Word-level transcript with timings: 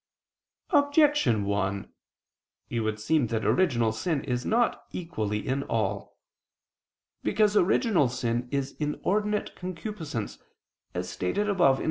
Objection 0.71 1.45
1: 1.45 1.93
It 2.71 2.79
would 2.79 2.99
seem 2.99 3.27
that 3.27 3.45
original 3.45 3.91
sin 3.91 4.23
is 4.23 4.43
not 4.47 4.87
equally 4.91 5.47
in 5.47 5.61
all. 5.61 6.17
Because 7.21 7.55
original 7.55 8.09
sin 8.09 8.49
is 8.51 8.71
inordinate 8.79 9.55
concupiscence, 9.55 10.39
as 10.95 11.07
stated 11.07 11.47
above 11.47 11.77
(A. 11.77 11.79